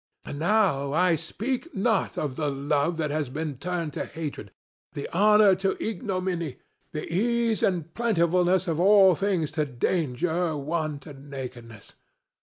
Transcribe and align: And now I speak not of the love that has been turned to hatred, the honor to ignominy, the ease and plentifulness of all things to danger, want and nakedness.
And 0.25 0.39
now 0.39 0.93
I 0.93 1.15
speak 1.15 1.75
not 1.75 2.17
of 2.17 2.35
the 2.35 2.49
love 2.49 2.97
that 2.97 3.11
has 3.11 3.29
been 3.29 3.59
turned 3.59 3.93
to 3.93 4.05
hatred, 4.07 4.51
the 4.93 5.07
honor 5.15 5.53
to 5.57 5.77
ignominy, 5.79 6.57
the 6.91 7.05
ease 7.07 7.61
and 7.61 7.93
plentifulness 7.93 8.67
of 8.67 8.79
all 8.79 9.13
things 9.13 9.51
to 9.51 9.65
danger, 9.67 10.57
want 10.57 11.05
and 11.05 11.29
nakedness. 11.29 11.93